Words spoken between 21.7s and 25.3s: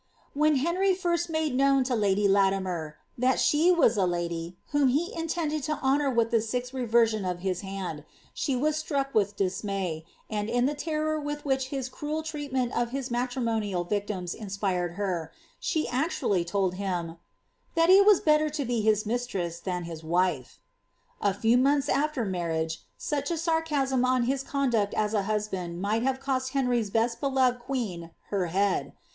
after marriage, such a sarcasm on his conduct as a